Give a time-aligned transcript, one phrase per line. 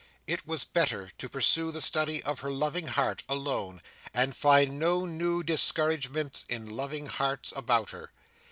[0.25, 3.83] It was better to pursue the study of her loving heart, alone,
[4.15, 8.11] and find no new discouragements in loving hearts about her.